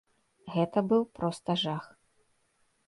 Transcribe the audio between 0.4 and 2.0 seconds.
Гэта быў проста жах.